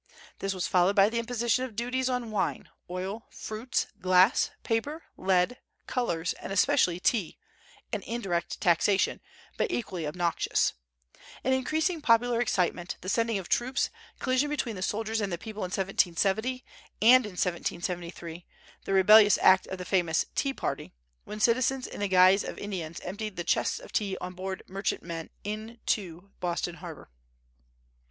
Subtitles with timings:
[0.39, 5.59] This was followed by the imposition of duties on wine, oil, fruits, glass, paper, lead,
[5.85, 7.37] colors and especially tea,
[7.93, 9.21] an indirect taxation,
[9.57, 10.73] but equally obnoxious;
[11.43, 15.65] increasing popular excitement, the sending of troops, collision between the soldiers and the people in
[15.69, 16.65] 1770,
[16.99, 18.47] and in 1773
[18.85, 20.95] the rebellious act of the famous "Tea Party,"
[21.25, 25.29] when citizens in the guise of Indians emptied the chests of tea on board merchantmen
[25.43, 27.11] into Boston harbor.